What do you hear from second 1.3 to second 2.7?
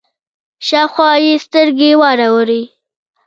سترګې واړولې.